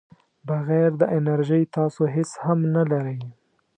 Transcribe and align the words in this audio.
بغیر 0.47 0.89
د 1.01 1.03
انرژۍ 1.17 1.63
تاسو 1.75 2.01
هیڅ 2.15 2.31
هم 2.45 2.59
نه 2.75 2.83
لرئ. 2.91 3.17